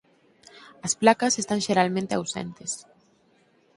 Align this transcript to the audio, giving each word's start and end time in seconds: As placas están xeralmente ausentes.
As 0.85 0.93
placas 1.01 1.39
están 1.41 1.59
xeralmente 1.65 2.13
ausentes. 2.15 2.71